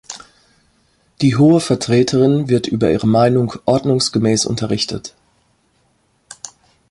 [1.21, 5.13] Die Hohe Vertreterin wird über Ihre Meinung ordnungsgemäß unterrichtet.